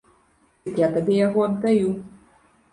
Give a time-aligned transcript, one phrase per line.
[0.69, 1.95] Дык я табе яго аддаю.